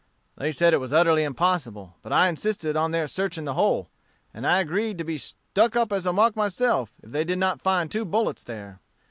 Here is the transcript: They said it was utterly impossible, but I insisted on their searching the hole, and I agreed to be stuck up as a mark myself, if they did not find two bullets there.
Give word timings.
They 0.35 0.51
said 0.51 0.73
it 0.73 0.79
was 0.79 0.93
utterly 0.93 1.23
impossible, 1.23 1.95
but 2.01 2.11
I 2.11 2.27
insisted 2.27 2.75
on 2.75 2.89
their 2.89 3.05
searching 3.07 3.45
the 3.45 3.53
hole, 3.53 3.91
and 4.33 4.47
I 4.47 4.57
agreed 4.59 4.97
to 4.97 5.03
be 5.03 5.19
stuck 5.19 5.75
up 5.75 5.93
as 5.93 6.07
a 6.07 6.11
mark 6.11 6.35
myself, 6.35 6.91
if 7.03 7.11
they 7.11 7.23
did 7.23 7.37
not 7.37 7.61
find 7.61 7.91
two 7.91 8.03
bullets 8.05 8.43
there. 8.43 8.79